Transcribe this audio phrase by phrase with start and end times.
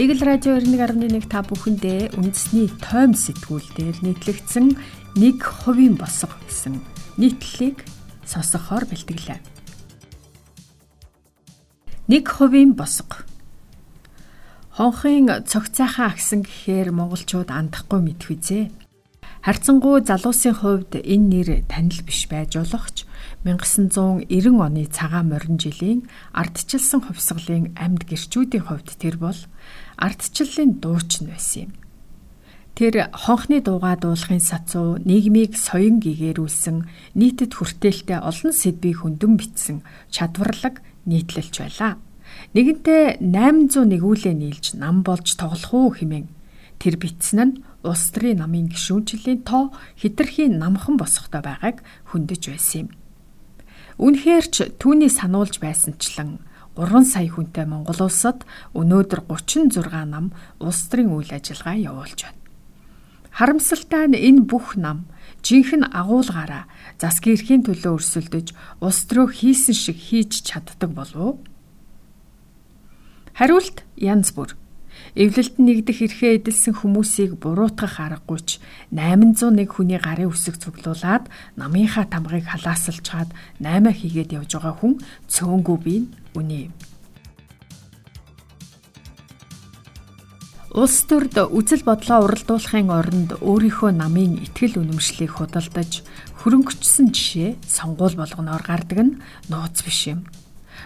[0.00, 4.72] Игэл радио 91.1 та бүхэндээ үндэсний тойм сэтгүүлдээр нийтлэгдсэн
[5.20, 6.80] нэг хувийн босго гэсэн
[7.20, 7.84] нийтлэлийг
[8.24, 9.44] сонсохоор бэлтгэлээ.
[12.08, 13.28] Нэг хувийн босго.
[14.72, 18.72] Хонхын цогцайхаа агсан гэхээр монголчууд андахгүй мэдвүзээ.
[19.44, 23.04] Харцангуй залуусын хувьд энэ нэр танил биш байж болох ч
[23.44, 24.26] 1990
[24.60, 29.40] оны цагаан морин жилийн ардчилсан хувьсгалын амьд гэрчүүдийн хувьд тэр бол
[29.96, 31.72] ардчлалын дуучин байсан юм.
[32.74, 40.80] Тэр хонхны дууга дуулахын сацуу нийгмийг соён гэгэрүүлсэн нийтэд хүртээлтэй олон сэдвийг хөндөм битсэн чадварлаг
[41.04, 42.00] нийтлэлч байлаа.
[42.54, 46.26] Нэгэнтээ 800 нэгүүлээ нийлж нам болж тоглох уу хэмээн
[46.80, 52.88] тэр битсэн нь улс төрийн намын гишүүнчлийн тоо хитрхийн намхан босготой байгааг хөндөж байсан юм.
[54.00, 56.40] Үнэхээр ч түүний сануулж байсанчлан
[56.72, 59.76] 3 сая хүнтэй Монгол улсад өнөөдөр 36
[60.08, 62.40] нам улс төрийн үйл ажиллагаа явуулж байна.
[63.36, 65.04] Харамсалтай нь энэ бүх нам
[65.44, 66.64] жинхэнэ агуулгаараа
[66.96, 71.34] засгийн эрхийн төлөө өрсөлдөж улс төрөө хийсэн шиг хийж чаддаг болов уу?
[73.36, 74.56] Хариулт янз бүр.
[75.18, 78.62] Эвлэлд нэгдэх эрхээ эдэлсэн хүмүүсийг буруутгах аргагүй ч
[78.94, 81.26] 801 хүний гарын үсэг цуглуулад
[81.58, 86.00] намынхаа тамгыг халаасалж чад 8 хийгээд явж байгаа хүн цөөнгүй бий
[86.38, 86.70] үний.
[90.70, 96.06] Улс төрд үзэл бодлоо уралдуулахын оронд өөрийнхөө намын итгэл үнэмшлийг худалдаж
[96.46, 99.18] хөрөнгөчсөн жишээ сонгуул болгоноор гардаг нь
[99.50, 100.30] нууц биш юм.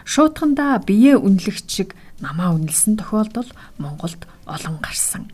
[0.09, 3.49] Шуутгандаа бие үнэлэгч шиг намаа үнэлсэн тохиолдол
[3.79, 5.31] Монголд олон гарсан.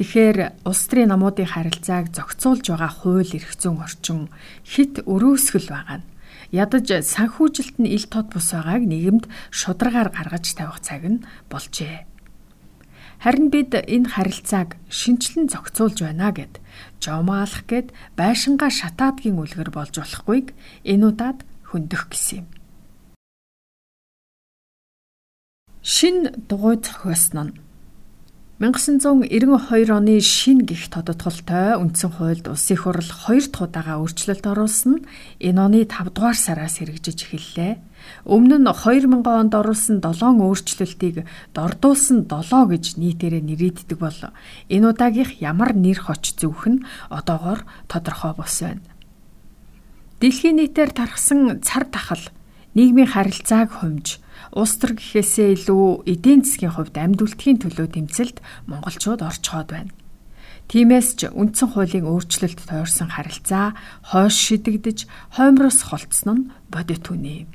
[0.00, 4.32] Тэгэхээр улс төрийн намуудын харилцааг зохицуулж байгаа хууль эрх зүйн орчин
[4.64, 6.08] хит өрөөсгөл байгаа нь
[6.56, 12.08] ядаж санхүүжилт нь ил тод бус байгааг нийгэмд шударгаар гаргаж тавих цаг нь болжээ.
[13.20, 16.64] Харин бид энэ харилцааг шинчлэн зохицуулж байна гэд
[17.04, 20.56] жомаалах гэд байшингаа шатаадгийн үлгэр болж болохгүйг
[20.88, 22.59] энэ удаад хөндөх гэсэн юм.
[25.90, 26.16] Шин
[26.48, 27.54] дугуй зохиосон нь
[28.62, 35.04] 1992 оны шин гих тодотголтой үндсэн хуульд улсын хурал хоёр дахь удаага өөрчлөлт оруулсан нь
[35.42, 37.82] энэ оны 5 дугаар сараас хэрэгжиж эхэллээ.
[38.22, 41.26] Өмнө нь 2000 онд оруулсан 7 өөрчлөлтийг
[41.58, 44.20] дордуулсан 7 гэж нийтээрээ нэрийддэг бол
[44.70, 48.86] энэ удаагийнх ямар нэр хоч зөвх нь одоогоор тодорхой бос байна.
[50.22, 52.22] Дэлхийн нийтээр тархсан цар тахал
[52.78, 54.22] нийгмийн харилцааг хумж
[54.54, 59.94] улс төр гэхээсээ илүү эдийн засгийн хувьд амьд үлдэхийн төлөө тэмцэлд монголчууд орчхоод байна.
[60.70, 63.74] Тиймээс ч үндсэн хуулийн өөрчлөлт тойрсон харилцаа
[64.06, 64.98] хойш шидэгдэж
[65.34, 67.50] хоймроос холцсон нь бодит түүний.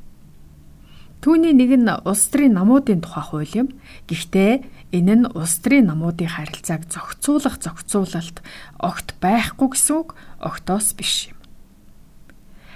[1.24, 3.68] Түүний нэг нь улс төрийн намуудын тухай хууль юм.
[4.12, 4.54] Гэхдээ
[4.94, 8.44] энэ нь улс төрийн намуудын харилцааг зохицуулах зохицуулалт
[8.78, 11.35] огт байхгүй гэсэн үг огтоос биш юм.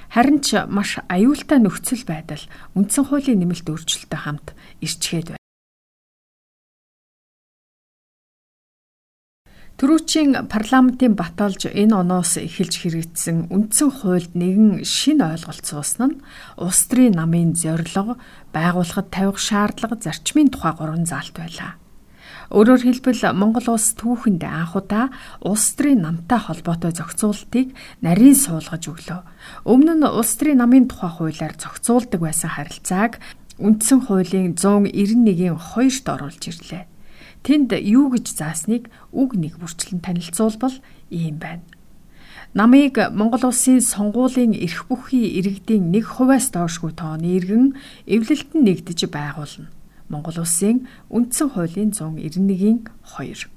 [0.10, 2.42] Харин ч маш аюултай нөхцөл байдал
[2.74, 5.46] үндсэн хуулийн нэмэлт өөрчлөлтөй хамт ирчгээд байна.
[9.80, 16.22] Төрүүчийн парламентын баталж энэ оноос эхэлж хэрэгжсэн үндсэн хуульд нэгэн шинэ ойлголт суусан нь
[16.60, 18.20] улс төрийн намын зорилго
[18.52, 21.80] байгуулахад тавих шаардлага зарчмын тухай гурван заалт байлаа.
[22.50, 25.14] Өөрөөр хэлбэл Монгол улс түүхэнд анх удаа
[25.46, 29.22] улс төрийн намтай холбоотой зохицуултыг нарийн суулгаж өглөө.
[29.70, 33.22] Өмнө нь улс төрийн намын тухай хуулиар зохицуулдаг байсан харилцааг
[33.62, 36.90] үндсэн хуулийн 191-ийн 2-т оруулж ирлээ.
[37.46, 40.74] Тэнд юу гэж заасныг үг нэг бүрчлэн танилцуулбал
[41.14, 41.62] ийм байна.
[42.58, 47.78] Намыг Монгол улсын сонгуулийн эрх бүхий иргэдийн 1%-аас доошгүй тооны иргэн
[48.10, 49.70] эвлэлтэн нэгдэж байгуулна.
[50.10, 53.50] Монгол Улсын үндсэн хуулийн 191-ийн 2.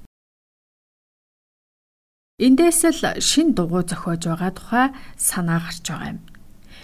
[2.41, 4.87] Эндээс л шин дугуй зохиож байгаа тухай
[5.17, 6.19] санаа гарч байгаа юм.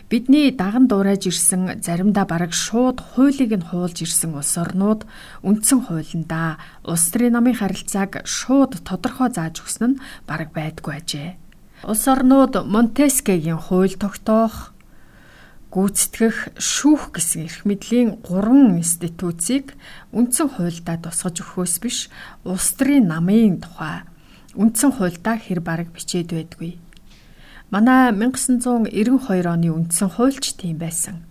[0.09, 5.05] Бидний даган дуурайж ирсэн заримдаа бараг шууд хуулийг нь хуулж ирсэн улс орнууд
[5.45, 11.29] үндсэн хуулиндаа улс төрийн намын харилцааг шууд тодорхой зааж өгсөн нь бараг байдгүй ажээ.
[11.85, 14.73] Улс орнууд Монтескегийн хууль тогтоох,
[15.69, 19.77] гүйцэтгэх шүүх гэсэн эрх мэдлийн гурван институцийг
[20.09, 21.97] үндсэн хуульдаа тусгаж өгөхөөс биш
[22.41, 24.01] улс төрийн намын тухай
[24.57, 26.81] үндсэн хуульдаа хэр бараг бичээд байдгүй.
[27.69, 31.21] Манай 1992 оны үндсэн хуульч тийм байсан.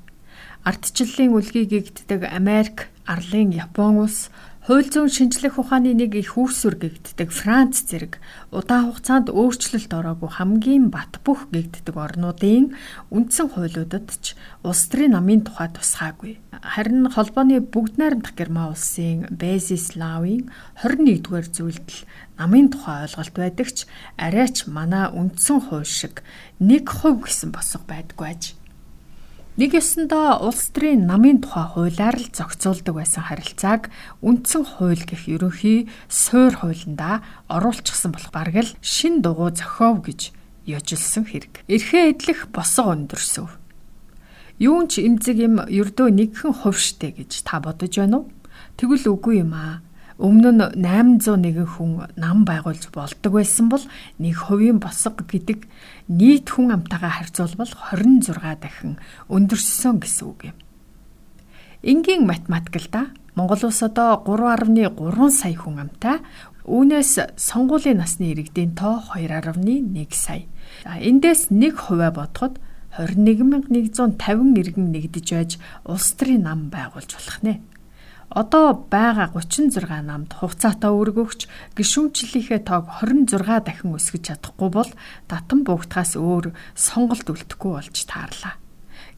[0.63, 4.31] Ардчлалын үлгийг гэгддэг Америк, Арлын Япон улс,
[4.69, 8.21] Хууль зүйн шинжлэх ухааны нэг их үүсвэр гэгддэг Франц зэрэг
[8.53, 12.77] удаан хугацаанд өөрчлөлт ороогүй хамгийн бат бөх гэгддэг орнуудын
[13.09, 16.45] үндсэн хуулиудад ч улс төрийн намын тухай тусгаагүй.
[16.53, 20.53] Харин холбооны бүгд найрамдах Герман улсын Law-ийн
[20.85, 22.05] 21-р зүйлдэл
[22.37, 23.89] намын тухай ойлголт байдаг ч
[24.21, 26.21] арайч манай үндсэн хууль шиг
[26.61, 28.58] 1% гэсэн босго байдгүй аж.
[29.59, 33.91] Нэг ёсондоо улс төрийн намын тухай хуулиар л зохицуулдаг байсан харилцааг
[34.23, 40.21] үндсэн хууль гэх ерөнхий суур хуулиндаа оруулчихсан болох бараг л шин дугуй зохиов гэж
[40.63, 41.67] ёжилсон хэрэг.
[41.67, 43.51] Эрхээ эдлэх босго өндөрсөв.
[44.63, 48.31] Юун ч эмзэг юм ердөө нэгхэн хувь штэ гэж та бодож байна уу?
[48.79, 49.83] Тэгвэл үгүй юм аа.
[50.19, 53.87] Өмнө нь 801 хүн нам байгуулж болдог байсан бол
[54.19, 55.71] нэг хувийн босго гэдэг
[56.11, 58.99] нийт хүн амтайгаа харьцуулбал 26 дахин
[59.31, 60.59] өндөрсөн гэсэн үг юм.
[61.87, 63.03] Энгийн математик л да.
[63.39, 64.91] Монгол улс одоо 3.3
[65.31, 66.19] сая хүн амтай.
[66.67, 69.55] Үүнээс сонгуулийн насны иргэдийн тоо 2.1
[70.11, 70.51] сая.
[70.83, 72.59] Эндээс 1 хувиа бодоход
[72.99, 74.19] 21150
[74.59, 77.63] иргэн нэгдэж байж улс төрийн нам байгуулж болох нэ.
[78.29, 84.91] Одоо байгаа 36 намд хугацаатай өргөгч гişүнчлэлийнхээ тоог 26 дахин өсгөж чадахгүй бол
[85.33, 88.61] татан бугтахаас өөр сонголт үлдэхгүй болж таарлаа.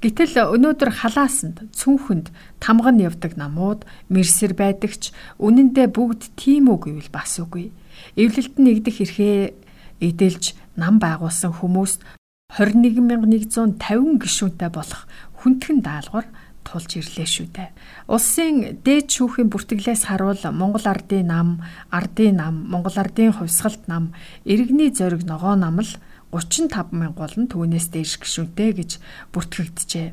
[0.01, 2.31] Гэтэл өнөөдөр халаасанд цүнхэнд
[2.63, 5.13] тамган явдаг намууд мэрсэр байдагч
[5.43, 7.75] үнэндээ бүгд тийм үг гэвэл бас үгүй.
[8.17, 9.53] Эвлэлт нэгдэх эрхээ
[10.01, 12.01] эдэлж нам байгуулсан хүмүүст
[12.57, 13.77] 21150
[14.23, 15.05] гишүүнтэй болох
[15.45, 16.27] хүндхэн даалгавар
[16.71, 17.75] тулж ирлээ шүү дээ.
[18.07, 21.49] Улсын дээд шүүхийн бүртгэлээс харуул Монгол ардын нам,
[21.91, 24.15] ардын нам, Монгол ардын хувьсгалт нам,
[24.47, 25.93] иргэний зориг ногоо нам л
[26.31, 28.91] 35 мянган гол нь түүнээс дээш гишүүнтэй гэж
[29.35, 30.09] бүртгэгджээ.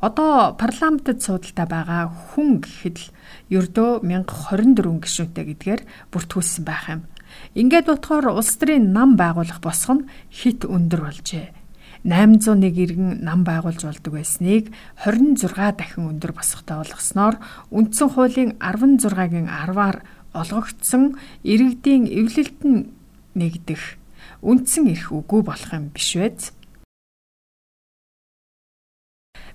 [0.00, 3.06] Одоо парламентд суудалтай байгаа хүн гэхэд л
[3.50, 5.80] ердөө 1024 гишүүнтэй гэдгээр
[6.14, 7.02] бүртгүүлсэн байх юм.
[7.58, 11.57] Ингээд утгаар улс төрийн нам байгуулах босго нь хит өндөр болжээ.
[12.06, 14.70] 801 иргэн нам байгуулж болдог байсныг
[15.02, 17.36] 26 дахин өндөр босготой болгосноор
[17.74, 22.94] үндсэн хуулийн 16-гийн 10-аар олгогдсон иргэдийн эвлэлт нь
[23.34, 23.98] нэгдэх
[24.42, 26.54] үндсэн эрх үгүй болох юм биш үү?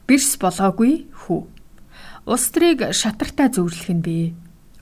[0.04, 1.48] Бэрс болоогүй хүү.
[2.28, 4.36] Улс төрийг шатартай зөвөрлөх нь бий.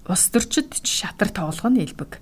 [0.09, 2.17] Улс төрчид ч шатар тоглох нь элбэг.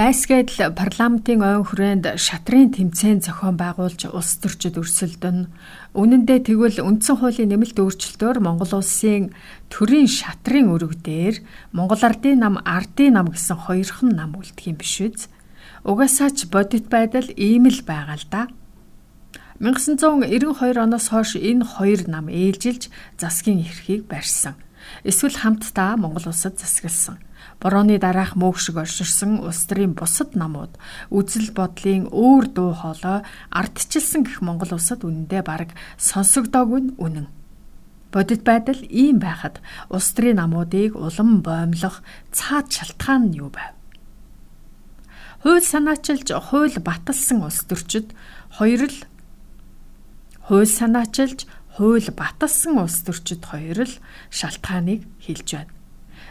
[0.00, 5.52] Байсгээд парламентын ойн хүрээнд шатрын тэмцээн зохион байгуулж улс төрчид өрсөлдөн.
[5.92, 9.36] Үнэн дээр тэгвэл үндсэн хуулийн нэмэлт өөрчлөлтөөр Монгол улсын
[9.68, 11.44] төрийн шатрын өрөг дээр
[11.76, 15.20] Монгол ардын нам, ардын нам гэсэн хоёрхан нам үлдэх юм биш үү?
[15.84, 18.48] Угаасаа ч бодит байдал ийм л байгаа л да.
[19.60, 22.88] 1992 оноос хойш энэ хоёр нам ээлжилж
[23.20, 24.56] засгийн эрхийг барьсан.
[25.04, 27.20] Эсвэл хамтдаа Монгол улсад засагласан.
[27.60, 30.80] Борооны дараах мөөх шиг орширсан улс төрийн бусад намууд
[31.12, 33.20] үзэл бодлын өөр дуу хоолой
[33.52, 37.28] ардчилсан гэх Монгол улсад үнэндээ бараг сонсогдоогүй нь үнэн.
[38.08, 39.60] Бодит байдал ийм байхад
[39.92, 42.00] улс төрийн намуудыг улам боомлох
[42.32, 43.76] цаад шалтгаан нь юу байв?
[45.44, 48.16] Хууль санаачилж хууль баталсан улс төрчид
[48.56, 48.98] хоёр л
[50.48, 51.44] хууль санаачилж
[51.76, 53.94] хууль баталсан улс төрчид хоёр л
[54.32, 55.79] шалтгааныг хэлж байна.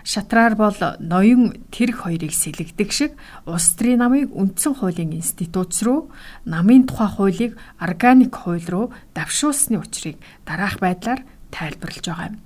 [0.03, 3.11] Шатраар бол ноён тэрэг хоёрыг сэлэгдэг шиг
[3.45, 6.09] улс төрийн намыг үндсэн хуулийн институтс руу
[6.45, 11.21] намын тухай хуулийг органик хууль руу давшуулсны учрыг дараах байдлаар
[11.51, 12.37] тайлбарлаж байгаа юм.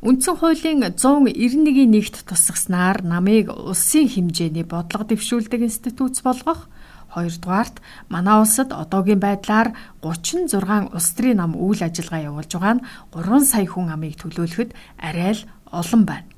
[0.00, 6.72] Үндсэн хуулийн 191-ийн нэгт тусгаснаар намыг улсын хэмжээний бодлого дэвшүүлдэг институтс болгох
[7.10, 13.50] Хоёрдугаарт манай улсад одоогийн байдлаар 36 улс төрийн нам үйл ажиллагаа явуулж байгаа нь 3
[13.50, 15.42] сая хүн амыг төлөөлөхөд арай л
[15.74, 16.30] олон байна.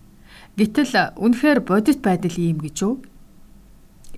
[0.57, 2.95] Гэтэл үнэхээр бодит байдал ийм гэж үү?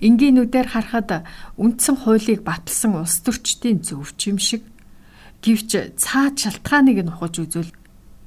[0.03, 1.23] Энгийнүүдээр харахад
[1.55, 4.63] үндсэн хуулийг баталсан улс төрчдийн зөвч юм шиг
[5.39, 7.71] гэвч цаад шалтгааныг нь ухаж үзвэл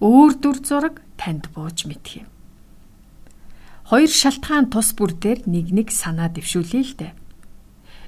[0.00, 2.28] өөр дүр зураг танд бууж мэдх юм.
[3.88, 7.12] Хоёр шалтгаан тус бүр дээр нэг нэг санаа дэвшүүлээ л дээ.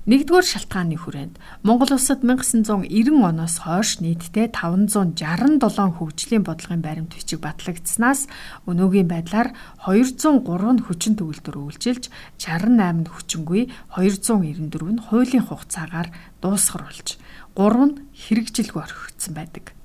[0.08, 8.24] Нэгдүгээр шалтгааны хүрээнд Монгол улсад 1990 оноос хойш нийтдээ 567 хөгжлийн бодлогын баримт бичиг батлагдсанаас
[8.64, 9.52] өнөөгийн байдлаар
[9.84, 10.40] 203
[10.72, 12.08] нь хүчин төгөлдөр үйлчилж
[12.40, 16.08] 68 нь хүчингүй 294 нь хуулийн хугацаагаар
[16.40, 17.20] дуусгар болж
[17.60, 19.76] 3 нь хэрэгжилгүй орхигдсон байдаг.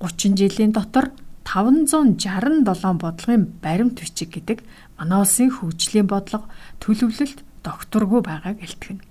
[0.00, 1.12] 30 жилийн дотор
[1.44, 2.64] 567
[2.96, 4.64] бодлогын баримт бичиг гэдэг
[4.96, 6.48] манай улсын хөгжлийн бодлого
[6.80, 9.09] төлөвлөлт докторгүй байгааг илтгэнэ.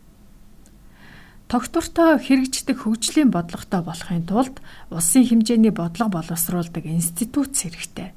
[1.50, 4.62] Тогтвортой хэрэгждэг хөгжлийн бодлоготой болохын тулд
[4.94, 8.14] улсын хэмжээний бодлого боловсруулдаг институт хэрэгтэй.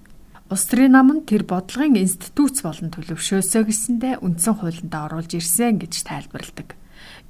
[0.52, 6.04] Улс төрийн нам нь тэр бодлогын институт болон төлөвшөөсөө гэсэндэ үндсэн хуулинд оруулж ирсэн гэж
[6.04, 6.76] тайлбарладаг.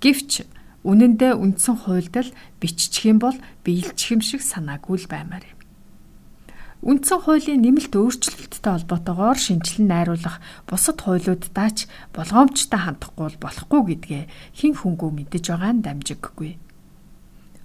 [0.03, 0.43] Гэвч
[0.83, 5.62] үнэндээ үндсэн хуульд л биччих юм бол биелчих юм шиг санаагүй л баймаар юм.
[6.83, 14.25] Үндсэн хуулийн нэмэлт өөрчлөлттэй холбоотойгоор шинжилэн найруулах бусад хуулиудаа ч болгоомжтой хандахгүй болохгүй гэдгээ
[14.59, 16.59] хэн хүнгүү мэдэж байгаа нь дамжиггүй.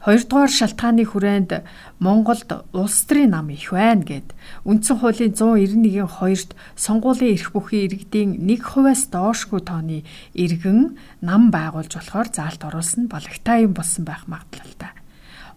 [0.06, 1.52] Хоёрдугаар шалтгааны хүрээнд
[1.98, 4.38] Монголд улс төрийн нам их байна гэд
[4.70, 10.06] үндсэн хуулийн 191-ийн 2-т сонгуулийн эрх бүхий иргэдийн 1%-аас доошгүй тооны
[10.38, 10.94] иргэн
[11.26, 14.97] нам байгуулж болохоор заалт оруулсан балагтай юм болсон байх магадлалтай.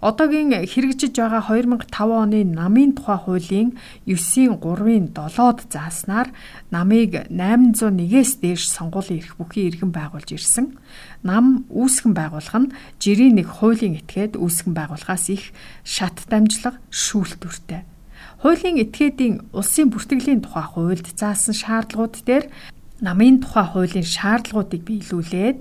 [0.00, 3.76] Одоогийн хэрэгжиж байгаа 2005 оны намын тухай хуулийн
[4.08, 6.32] 9-ийн 3-ын 7-д зааснаар
[6.72, 10.80] намыг 801-ээс дээш сонгуулийн эрх бүхий иргэн байгуулж ирсэн.
[11.20, 15.52] Нам үүсгэн байгуулах нь жирийн нэг хуулийн этгээд үүсгэн байгуулахаас их
[15.84, 17.84] шат дамжлага шүүлтүртэй.
[18.40, 22.48] Хуулийн этгээдийн улсын бүртгэлийн тухай хуульд заасан шаардлагууд дээр
[23.00, 25.60] намын тухай хуулийн шаардлагуудыг биелүүлээд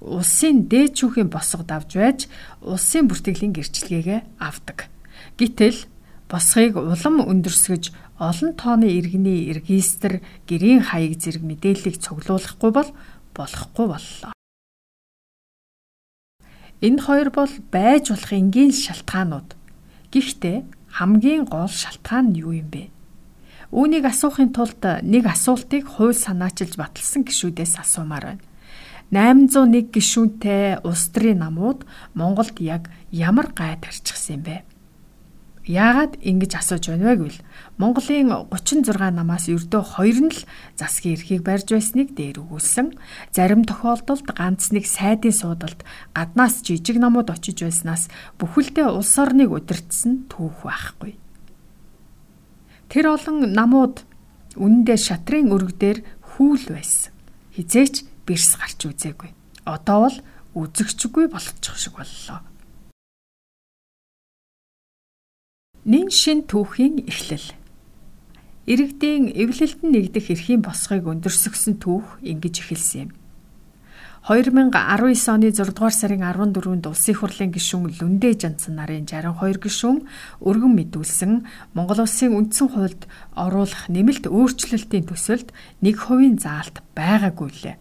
[0.00, 2.20] улсын дээд шүүхийн босгод авч байж
[2.64, 4.88] улсын бүртгэлийн гэрчлэгээгээ авдаг.
[5.36, 5.84] Гэтэл
[6.32, 12.90] босхийг улам өндөрсгөж олон тооны иргэний регистр гэрийн хаяг зэрэг мэдээллийг цуглуулахгүй бол
[13.36, 14.32] болохгүй боллоо.
[16.82, 19.54] Энэ хоёр бол байж болох энгийн шалтгаанууд.
[20.10, 20.58] Гэхдээ
[20.98, 22.90] хамгийн гол шалтгаан нь юу юм бэ?
[23.68, 28.44] Үүнийг асуухын тулд нэг асуултыг хууль санаачилж баталсан гишүүдээс асуумаар байна.
[29.12, 31.84] 801 гишүүнтэй улс төрийн намууд
[32.16, 34.56] Монголд яг ямар гай тарчихсан юм бэ?
[35.68, 37.40] Яагаад ингэж асууж байна вэ гэвэл
[37.76, 40.40] Монголын 36 намаас ердөө 2 нь л
[40.80, 42.96] засгийн эрхийг барьж байсныг дээр өгүүлсэн.
[43.36, 45.84] Зарим тохиолдолд ганц нэг сайдын суудалд
[46.16, 48.08] гаднаас жижиг намууд очиж байснаас
[48.40, 51.20] бүхэлдээ улс орныг удирдсан түүх байхгүй.
[52.88, 54.00] Тэр олон намууд
[54.56, 57.12] үнэндээ шатрын өргөдөр хүүл байсан.
[57.52, 59.30] Хизээч бэрс гарч үзээгүй.
[59.68, 60.16] Одоо бол
[60.56, 62.40] үзэгчгүй болчих шиг боллоо.
[65.84, 67.52] Нин шин түүхийн эхлэл.
[68.68, 73.10] Иргэдийн эвлэлтэн нэгдэх эрхийн босхыг өндөрсгсөн түүх ингэж эхэлсэн юм.
[74.26, 79.98] 2019 оны 6 дугаар сарын 14-нд улсын хурлын гишүүн Лүндэ Жанцсан нарын 62 гишүүн
[80.42, 81.32] өргөн мэдүүлсэн
[81.78, 83.02] Монгол улсын үндсэн хуульд
[83.38, 87.76] оруулах нэмэлт өөрчлөлтийн төсөлд 1% заалт байгаагүй лээ.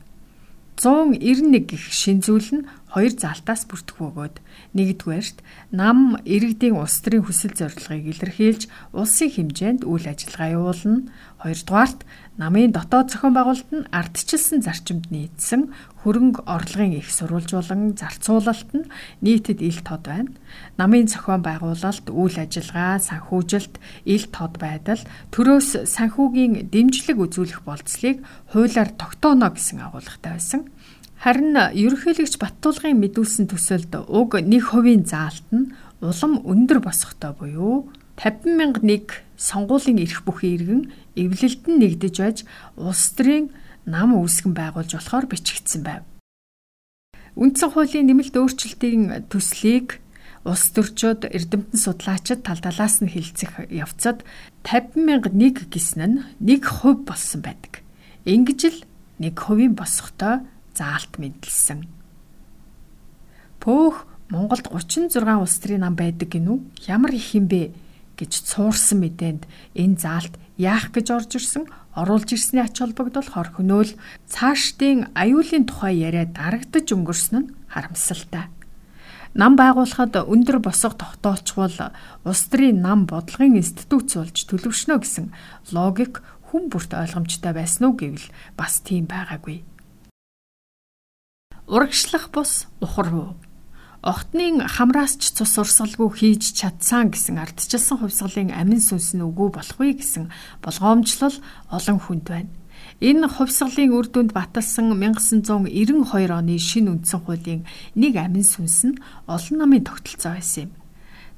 [0.78, 4.36] 191 гих шин зүйл нь хоёр залтаас бүрдэх бөгөөд
[4.78, 5.42] нэгдүгээрт
[5.74, 11.10] нам иргэдийн улс төрийн хүсэл зорилгыг илэрхийлж улсын хэмжээнд үйл ажиллагаа явуулна.
[11.42, 12.00] Хоёрдугаарт
[12.38, 15.74] намын дотоод зохион байгуулалт нь ардчилсан зарчимд нийцсэн
[16.06, 18.90] хөрөнгө орлогын их сурвалжуулан зарцуулалт нь
[19.26, 20.32] нийтэд ил тод байна.
[20.78, 25.02] Намын зохион байгуулалт, үйл ажиллагаа, санхүүжилт, ил тод байдал,
[25.34, 28.22] төрөөс санхүүгийн дэмжлэг үзүүлэх болцлыг
[28.54, 30.70] хуулиар тогтооно гэсэн агуулгатай байсан.
[31.18, 35.74] Харин ерөнхийлөгч Баттуулгын мэдүүлсэн төсөлд уг 1% заалт нь
[36.06, 42.38] улам өндөр босгохтой буюу 50 мянга нэг сонгуулийн эрх бүхий иргэн эвлэлтэн нэгдэж байж
[42.74, 43.54] улс төрийн
[43.86, 46.04] нам үүсгэн байгуулж болохоор бичигдсэн байв.
[47.38, 50.02] Үндсэн хуулийн нэмэлт өөрчлөлтийн төслийг
[50.42, 54.26] улс төрчид эрдэмтэн судлаачид тал талаас нь хилцэх явцад
[54.66, 57.86] 50 мянга нэг гисэн нь 1% болсон байдаг.
[58.26, 58.80] Ингэж л
[59.22, 60.42] 1% босгохдоо
[60.74, 61.86] заалт мэдлсэн.
[63.62, 66.90] Пөөх Монголд 36 улс төрийн нам байдаг гинүү?
[66.90, 67.72] Ямар их юм бэ
[68.18, 69.44] гэж цуурсан мэдээнд
[69.78, 73.94] энэ заалт яах гэж орж ирсэн оруулж ирсний ач холбогдол хор хөнөөл
[74.26, 78.50] цаашдын аюулын тухай яриа дарагдж өнгөрсөн нь харамсалтай.
[79.38, 81.94] Нам байгуулахад өндөр босго тогтоолчвол
[82.26, 85.30] улс төрийн нам бодлогын институт болж төлөвшнө гэсэн
[85.74, 89.62] логик хүн бүрт ойлгомжтой байсан уу гэвэл бас тийм байгаагүй.
[91.68, 93.30] Урагшлах бус ухар уу?
[94.06, 99.98] Охтны хамраас ч цус урсгалгүй хийж чадсан гэсэн ардчилсан хувьсгалын амин сүнс нь үгүй болохгүй
[99.98, 100.30] гэсэн
[100.62, 101.34] болгоомжлол
[101.74, 102.54] олон хүнд байна.
[103.02, 107.62] Энэ хувьсгалын үр дүнд баталсан 1992 оны шинэ үндсэн хуулийн
[107.98, 110.72] нэг амин сүнс нь олон намын тогтолцоо байсан юм.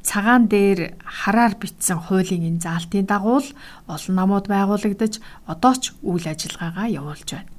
[0.04, 3.40] Цагаан дээр хараар бичсэн хуулийн энэ заалтын дагуу
[3.88, 7.59] олон намууд байгуулагдаж одоо ч үйл ажиллагаагаа явуулж байна.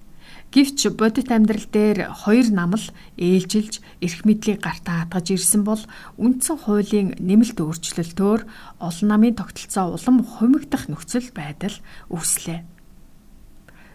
[0.50, 2.83] Гэвч бодит амьдрал дээр хоёр намл
[3.14, 5.78] ээлжилж эрх мэдлийг гартаа хатгаж ирсэн бол
[6.19, 8.40] үндсэн хуулийн нэмэлт өөрчлөлтөөр
[8.83, 11.78] олон намын тогтолцоо улам хумигдах нөхцөл байдал
[12.11, 12.66] үүслээ.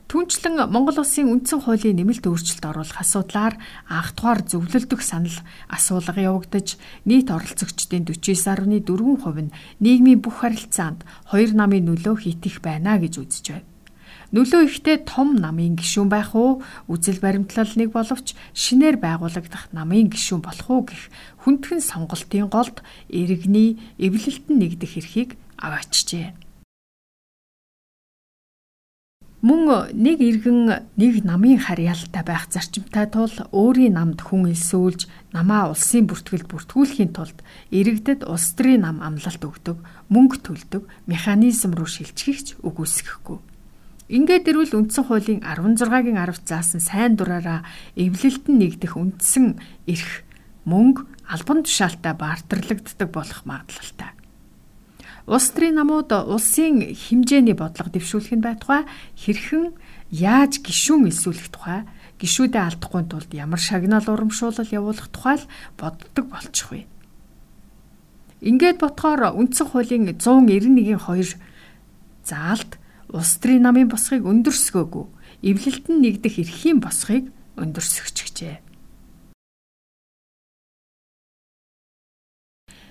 [0.07, 3.59] Түүнчлэн Монгол Улсын үндсэн хуулийн нэмэлт өөрчлөлт оруулах асуудлаар
[3.91, 5.35] анх дугаар зөвлөлдөх санал
[5.67, 9.51] асуулга явагдаж нийт оролцогчдын 49.4% нь
[9.83, 11.03] нийгмийн бүх харилцаанд
[11.35, 13.74] хоёр намын нөлөө хийх байна гэж үзэж байна.
[14.33, 20.41] Нөлөө ихтэй том намын гишүүн байх уу, үзэл баримтлал нэг боловч шинээр байгуулагдах намын гишүүн
[20.41, 21.13] болох уу гэх
[21.45, 26.33] хүндхэн сонголтын голд иргэний эвлэлтэн нэгдэх эрхийг аваачжээ.
[29.45, 35.05] Мөн нэг иргэн нэг намын харьяалтай байх зарчимтай тул өөрийн намд хүн элсүүлж
[35.37, 39.77] намаа улсын бүртгэлд бүртгүүлэхийн тулд иргэдэд улс төрийн нам амлалт өгдөг,
[40.09, 43.54] мөнгө төлдөг механизм руу шилжихийч үгүйсэхгүй.
[44.05, 47.65] Ингээд ирвэл үндсэн хуулийн 16-гийн 10 заасан сайн дураараа
[47.97, 49.57] эвлэлтэн нэгдэх үндсэн
[49.89, 50.21] эрх
[50.69, 54.13] мөнгө албан тушаалтай баартарлагддаг болох магадлалтай.
[55.25, 58.85] Улс төрийн намууд улсын хэмжээний бодлого дэвшүүлэх нь байтугай
[59.17, 59.73] хэрхэн
[60.13, 61.81] яаж гişүүн эсүүлэх тухай
[62.21, 65.49] гişүүдээ алдахгүй тулд ямар шагнал урамшуулал явуулах тухай л
[65.81, 66.85] боддог болчихвээ.
[68.45, 71.41] Ингээд ботхоор үндсэн хуулийн 191-ийн 2
[72.21, 72.74] заалт
[73.15, 75.05] улс төрийн намын босхийг өндөрсгөөгүй
[75.47, 78.59] эвлэлтэн нэгдэх эрхийн босхийг өндөрсгчихжээ.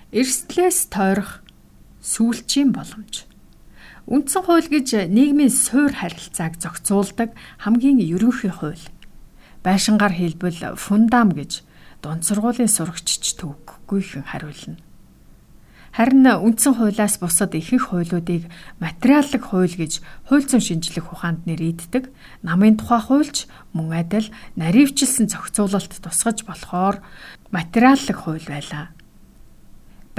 [0.09, 1.45] Эрсдлээс тойрох
[2.01, 3.29] сүүлчийн боломж.
[4.09, 8.85] Үндсэн хууль гэж нийгмийн суур харилцааг зохицуулдаг хамгийн ерөнхий хууль.
[9.65, 11.65] Байшингаар хэлбэл фундам гэж
[12.05, 14.77] дунд сургуулийн сурагчч төвөггүйхэн хариулна.
[15.95, 18.51] Харин үндсэн хуулиас бусад ихэнх хуулиудыг
[18.83, 22.11] материаллык хууль гэж хууль зүйн шинжлэх ухаанд нэрийддэг.
[22.43, 24.27] Намын тухай хуульч мөн адил
[24.59, 26.99] наривчлсан зохицуулалт тусгаж болохоор
[27.55, 28.91] материаллык хууль байлаа.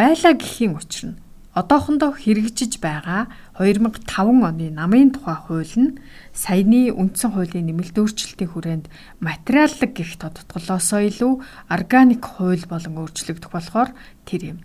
[0.00, 1.20] Байлаа гэхийн учир нь
[1.52, 3.28] одоохондоо хэрэгжиж байгаа
[3.60, 4.00] 2005
[4.48, 6.00] оны намын тухай хууль нь
[6.32, 8.86] саяны үндсэн хуулийн нэмэлт өөрчлөлтийн хүрээнд
[9.20, 11.32] материаллык гих тодтголоосоо илүү
[11.68, 13.92] органик хууль болон өөрчлөгдөх болохоор
[14.24, 14.60] тэр юм.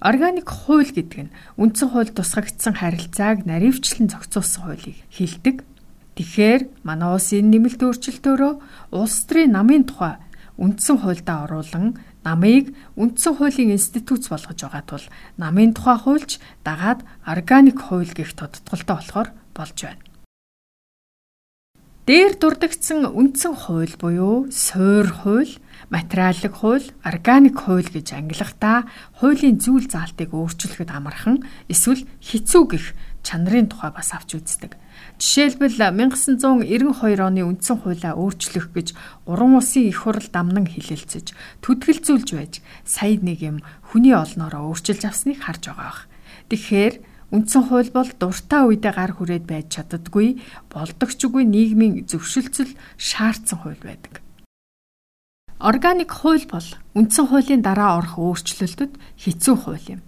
[0.00, 5.64] Органик хууль гэдэг нь үндсэн хууль тусгагдсан харилцааг наривчлан зохицуулсан хуулийг хэлдэг.
[6.20, 8.52] Тэгэхээр манай улс энэ нэмэлт өөрчлөлтөөрөө
[8.92, 10.20] улс төрийн намын тухай
[10.60, 15.04] үндсэн хуульдаа оруулан намыг үндсэн хуулийн институт болгож байгаа тул
[15.40, 20.04] намын тухай хуульч дагаад органик хууль гэх тодтголтой болохоор болж байна.
[22.06, 25.58] Дээр дурдгдсан үндсэн хууль буюу суур хууль,
[25.90, 28.90] материаллык хууль, органик хууль гэж ангилахдаа
[29.22, 32.86] хуулийн зүйл заалтыг өөрчлөхөд амархан эсвэл хэцүү гэх
[33.22, 34.74] чанарын тухай бас авч үздэг.
[35.18, 38.94] Жишээлбэл 1992 оны үндсэн хуулиа өөрчлөх гэж
[39.26, 42.54] уран улсын их хурл дамнан хилэлцэж төдгөлзүүлж байж
[42.86, 43.58] сая нэг юм
[43.90, 46.02] хүний олноороо өөрчилж авсныг харж байгаа бах.
[46.50, 46.94] Тэгэхээр
[47.34, 50.38] үндсэн хууль бол дуртай үедээ гар хүрээд байж чаддаггүй
[50.70, 54.25] болдогчгүй нийгмийн зөвшөлтсөл шаардсан хууль байдаг.
[55.58, 60.02] Органик хууль бол үндсэн хуулийн дараа орох өөрчлөлтөд хэцүү хууль юм.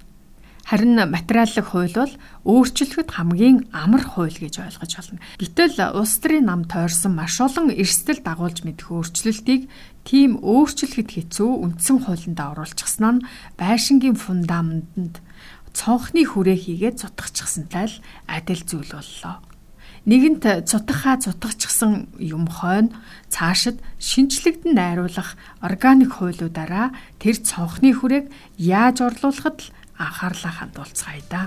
[0.69, 2.13] Харин материаллык хууль бол
[2.45, 5.25] өөрчлөхөд хамгийн амар хууль гэж ойлгож болно.
[5.41, 9.73] Гэтэл улс төрийн нам тойрсон маш олон эрсдэл дагуулж мэдэх өөрчлөлтийг
[10.05, 15.25] тийм өөрчлөхөд хэцүү үндсэн хуулинд оруулчихсан нь байшингийн фундаментанд
[15.73, 17.97] цонхны хүрээ хийгээд цутгахчихсантай л
[18.29, 19.41] адил зүйл боллоо.
[20.07, 22.95] Нэгэнт цутгахаа цутгахчихсан юм хойно
[23.33, 31.43] цаашид шинжлэгдэн найруулах органик хуулиудаараа тэр цонхны хүрээг яаж орлуулахад л анхаарлаа хандуулцгаая да.